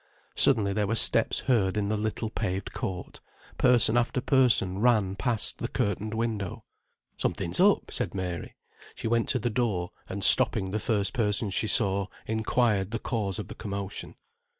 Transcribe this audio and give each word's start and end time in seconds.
Suddenly 0.33 0.73
there 0.73 0.87
were 0.87 0.95
steps 0.95 1.41
heard 1.41 1.77
in 1.77 1.89
the 1.89 1.95
little 1.95 2.31
paved 2.31 2.73
court; 2.73 3.21
person 3.59 3.97
after 3.97 4.19
person 4.19 4.79
ran 4.79 5.15
past 5.15 5.59
the 5.59 5.67
curtained 5.67 6.15
window. 6.15 6.63
"Something's 7.17 7.59
up," 7.59 7.91
said 7.91 8.15
Mary. 8.15 8.55
She 8.95 9.07
went 9.07 9.29
to 9.29 9.37
the 9.37 9.51
door 9.51 9.91
and 10.09 10.23
stopping 10.23 10.71
the 10.71 10.79
first 10.79 11.13
person 11.13 11.51
she 11.51 11.67
saw, 11.67 12.07
inquired 12.25 12.89
the 12.89 12.97
cause 12.97 13.37
of 13.37 13.47
the 13.47 13.53
commotion. 13.53 14.15